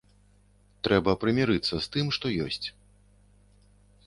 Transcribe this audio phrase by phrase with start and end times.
[0.87, 2.67] Трэба прымірыцца з тым, што ёсць.